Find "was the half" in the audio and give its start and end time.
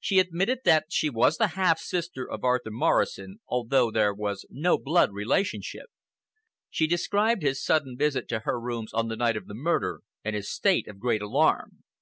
1.10-1.78